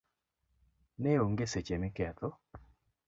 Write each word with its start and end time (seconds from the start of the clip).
neonge 1.01 1.45
seche 1.53 1.75
miketho 1.85 2.29